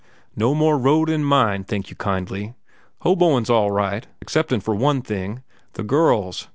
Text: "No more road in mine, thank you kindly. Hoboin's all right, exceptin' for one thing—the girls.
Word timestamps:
"No 0.35 0.55
more 0.55 0.79
road 0.79 1.11
in 1.11 1.23
mine, 1.23 1.63
thank 1.63 1.91
you 1.91 1.95
kindly. 1.95 2.55
Hoboin's 3.03 3.51
all 3.51 3.69
right, 3.69 4.07
exceptin' 4.19 4.59
for 4.59 4.73
one 4.73 5.03
thing—the 5.03 5.83
girls. 5.83 6.47